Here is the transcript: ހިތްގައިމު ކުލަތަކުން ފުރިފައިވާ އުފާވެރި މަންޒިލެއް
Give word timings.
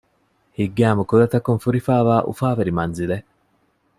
ހިތްގައިމު 0.57 1.03
ކުލަތަކުން 1.09 1.61
ފުރިފައިވާ 1.63 2.15
އުފާވެރި 2.27 2.71
މަންޒިލެއް 2.77 3.27